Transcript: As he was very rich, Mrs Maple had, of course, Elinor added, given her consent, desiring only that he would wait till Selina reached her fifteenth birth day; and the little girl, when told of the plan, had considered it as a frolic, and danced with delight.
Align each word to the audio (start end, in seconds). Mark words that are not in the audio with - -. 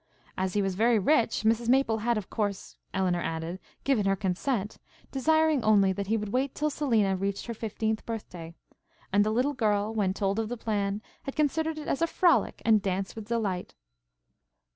As 0.35 0.55
he 0.55 0.63
was 0.63 0.73
very 0.73 0.97
rich, 0.97 1.43
Mrs 1.43 1.69
Maple 1.69 1.99
had, 1.99 2.17
of 2.17 2.27
course, 2.27 2.75
Elinor 2.91 3.21
added, 3.21 3.59
given 3.83 4.07
her 4.07 4.15
consent, 4.15 4.79
desiring 5.11 5.63
only 5.63 5.93
that 5.93 6.07
he 6.07 6.17
would 6.17 6.33
wait 6.33 6.55
till 6.55 6.71
Selina 6.71 7.15
reached 7.15 7.45
her 7.45 7.53
fifteenth 7.53 8.03
birth 8.03 8.27
day; 8.27 8.55
and 9.13 9.23
the 9.23 9.29
little 9.29 9.53
girl, 9.53 9.93
when 9.93 10.15
told 10.15 10.39
of 10.39 10.49
the 10.49 10.57
plan, 10.57 11.03
had 11.25 11.35
considered 11.35 11.77
it 11.77 11.87
as 11.87 12.01
a 12.01 12.07
frolic, 12.07 12.63
and 12.65 12.81
danced 12.81 13.15
with 13.15 13.27
delight. 13.27 13.75